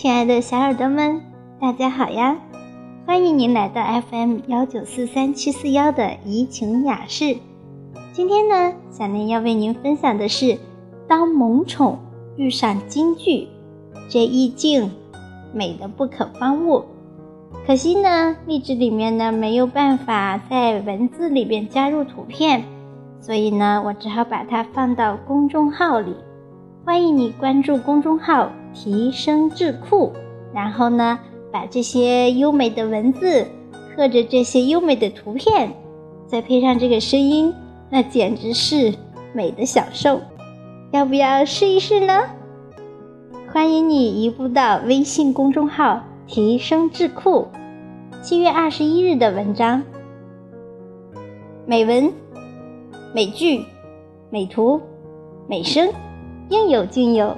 [0.00, 1.20] 亲爱的小耳朵们，
[1.60, 2.34] 大家好呀！
[3.06, 7.36] 欢迎您来到 FM 幺九四三七四幺的怡情雅室。
[8.10, 10.56] 今天呢，小念要为您分享的是：
[11.06, 11.98] 当萌宠
[12.38, 13.46] 遇上京剧，
[14.08, 14.90] 这意境
[15.52, 16.82] 美的不可方物。
[17.66, 22.64] 可惜呢，荔枝里面呢没有办法在文字里边加入图片，
[23.20, 26.16] 所以呢，我只好把它放到公众号里。
[26.86, 28.50] 欢迎你关注公众号。
[28.72, 30.12] 提升智库，
[30.54, 31.18] 然后呢，
[31.52, 33.46] 把这些优美的文字
[33.96, 35.72] 和着这些优美的图片，
[36.26, 37.52] 再配上这个声音，
[37.90, 38.94] 那简直是
[39.32, 40.20] 美的享受。
[40.92, 42.22] 要不要试一试呢？
[43.52, 47.48] 欢迎你移步到微信公众号“提升智库”，
[48.22, 49.82] 七月二十一日的文章，
[51.66, 52.12] 美文、
[53.12, 53.64] 美剧、
[54.30, 54.80] 美图、
[55.48, 55.92] 美声，
[56.48, 57.36] 应有尽有。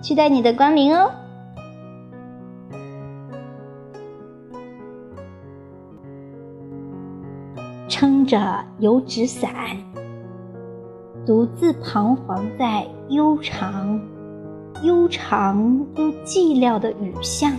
[0.00, 1.10] 期待你的光临哦！
[7.86, 9.52] 撑着油纸伞，
[11.26, 14.00] 独自彷徨在悠长、
[14.82, 17.52] 悠长又寂寥的雨巷。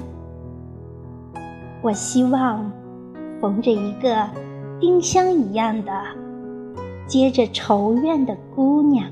[1.83, 2.71] 我希望
[3.39, 4.27] 逢着一个
[4.79, 5.91] 丁香一样的、
[7.05, 9.05] 结着愁怨的姑娘。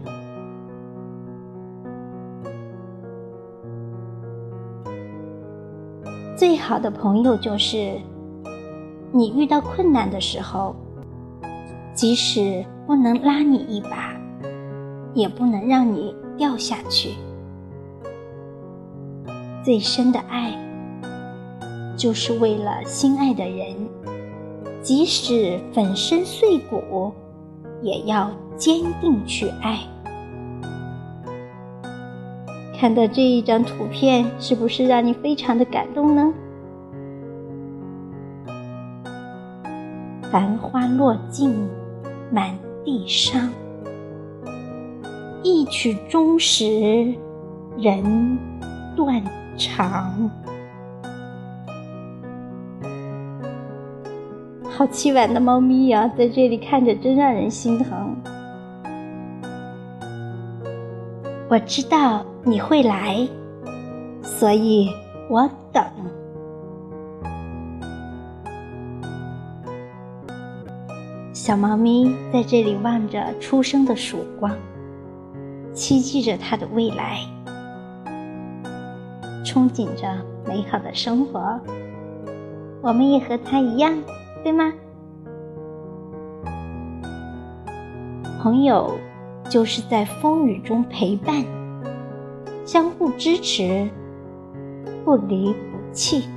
[6.39, 7.99] 最好的朋友就是，
[9.11, 10.73] 你遇到困难的时候，
[11.93, 14.17] 即使不能拉你一把，
[15.13, 17.09] 也不能让你掉下去。
[19.65, 20.57] 最深的爱，
[21.97, 23.75] 就是为了心爱的人，
[24.81, 27.11] 即使粉身碎骨，
[27.81, 29.79] 也要坚定去爱。
[32.79, 36.33] 看到这一张图片，是不是让你非常的感动呢？
[40.31, 41.53] 繁花落尽，
[42.31, 43.49] 满地伤。
[45.43, 47.13] 一曲终时，
[47.77, 48.39] 人
[48.95, 49.21] 断
[49.57, 50.31] 肠。
[54.63, 58.15] 好凄婉的猫咪呀，在这里看着真让人心疼。
[61.49, 63.27] 我知道你会来，
[64.23, 64.89] 所以
[65.29, 65.83] 我等。
[71.33, 74.51] 小猫咪在这里望着初升的曙光，
[75.73, 77.19] 期冀着它的未来，
[79.43, 80.07] 憧憬着
[80.47, 81.59] 美好的生活。
[82.81, 83.93] 我们也和它一样，
[84.43, 84.71] 对吗？
[88.41, 88.91] 朋友。
[89.49, 91.43] 就是在风雨中陪伴，
[92.71, 93.89] 相互支持，
[95.03, 96.29] 不离不弃。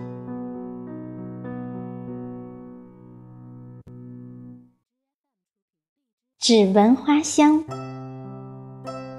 [6.38, 7.62] 只闻花香，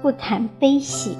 [0.02, 1.16] 不谈悲喜。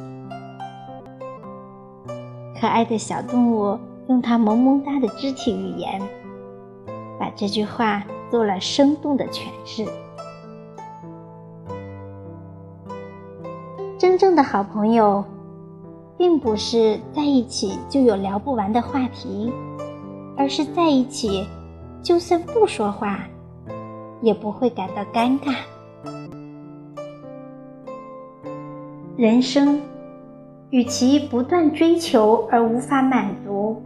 [2.60, 3.78] 可爱的小动物
[4.08, 6.02] 用它萌萌哒的肢体语言，
[7.20, 8.02] 把这句话
[8.32, 9.86] 做了生动的诠释。
[13.96, 15.24] 真正的好朋友，
[16.16, 19.52] 并不是在一起就有聊不完的话题，
[20.36, 21.46] 而是在一起，
[22.02, 23.20] 就算不说话，
[24.20, 25.54] 也不会感到尴尬。
[29.16, 29.80] 人生，
[30.70, 33.80] 与其不断追求而无法满足，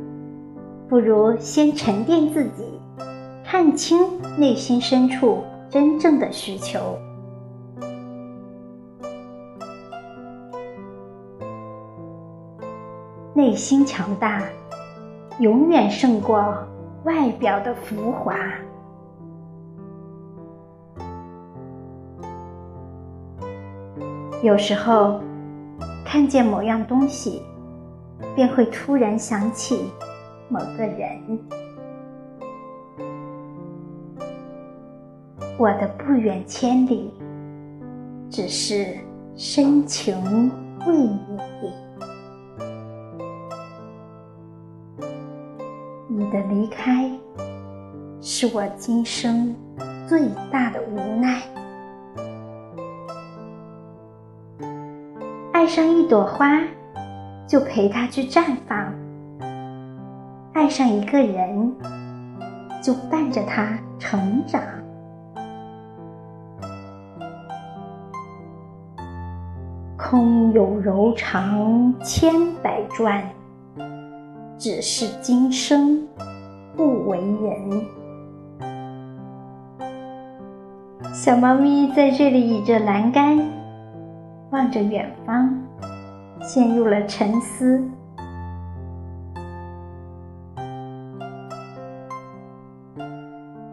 [0.89, 2.65] 不如先沉淀自己，
[3.45, 3.99] 看清
[4.39, 6.99] 内心深处真正的需求。
[13.39, 14.43] 内心强大，
[15.39, 16.57] 永远胜过
[17.05, 18.35] 外表的浮华。
[24.43, 25.21] 有时候，
[26.05, 27.41] 看见某样东西，
[28.35, 29.89] 便会突然想起
[30.49, 31.39] 某个人。
[35.57, 37.15] 我的不远千里，
[38.29, 38.97] 只是
[39.37, 40.51] 深情
[40.85, 41.88] 为你。
[46.29, 47.11] 你的离开，
[48.21, 49.57] 是我今生
[50.07, 51.41] 最大的无奈。
[55.55, 56.61] 爱上一朵花，
[57.47, 58.93] 就陪它去绽放；
[60.53, 61.75] 爱上一个人，
[62.83, 64.61] 就伴着他成长。
[69.97, 73.25] 空有柔肠千百转。
[74.59, 76.05] 只是今生
[76.77, 77.87] 不为人。
[81.15, 83.39] 小猫咪在这里倚着栏杆，
[84.51, 85.63] 望着远方，
[86.41, 87.83] 陷入了沉思。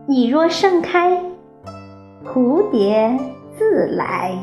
[0.07, 1.19] 你若盛开，
[2.23, 3.19] 蝴蝶
[3.57, 4.37] 自来。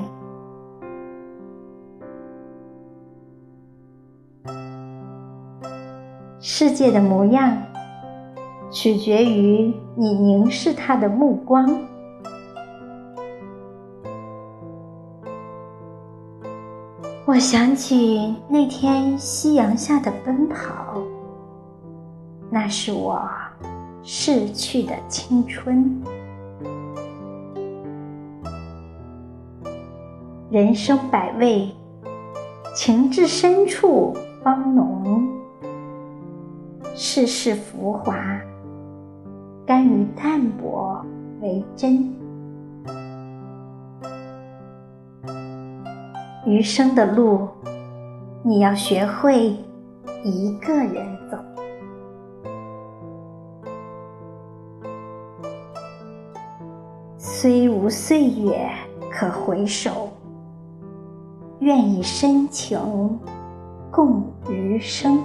[6.64, 7.56] 世界的模样，
[8.70, 11.68] 取决于你凝视它的目光。
[17.24, 21.02] 我想起那天夕阳下的奔跑，
[22.48, 23.28] 那是我
[24.04, 26.00] 逝去的青春。
[30.48, 31.74] 人生百味，
[32.72, 35.41] 情至深处方浓。
[36.94, 38.14] 世事浮华，
[39.66, 41.02] 甘于淡泊
[41.40, 42.14] 为真。
[46.44, 47.48] 余生的路，
[48.42, 49.56] 你要学会
[50.22, 51.38] 一个人走。
[57.16, 58.68] 虽无岁月
[59.10, 60.10] 可回首，
[61.60, 62.78] 愿以深情
[63.90, 65.18] 共余生。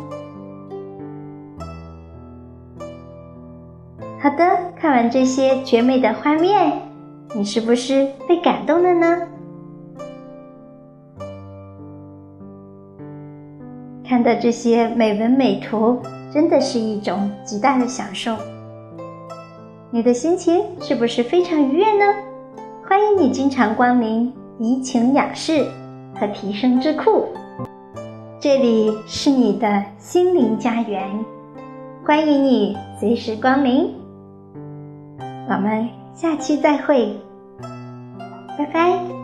[4.19, 6.81] 好的，看完这些绝美的画面，
[7.35, 9.21] 你是不是被感动了呢？
[14.03, 16.01] 看到这些美文美图，
[16.33, 18.35] 真的是一种极大的享受。
[19.91, 22.11] 你的心情是不是非常愉悦呢？
[22.89, 25.63] 欢迎你经常光临怡情雅室
[26.15, 27.27] 和提升之库，
[28.39, 31.07] 这里是你的心灵家园，
[32.03, 33.93] 欢迎你随时光临。
[35.49, 37.15] 我们下期再会，
[38.57, 39.16] 拜拜。